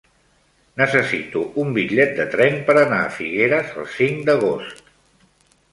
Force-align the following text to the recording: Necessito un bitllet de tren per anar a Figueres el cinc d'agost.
Necessito 0.81 1.43
un 1.65 1.75
bitllet 1.75 2.15
de 2.21 2.25
tren 2.37 2.59
per 2.71 2.77
anar 2.85 3.03
a 3.03 3.13
Figueres 3.19 3.79
el 3.83 3.89
cinc 3.99 4.29
d'agost. 4.31 4.87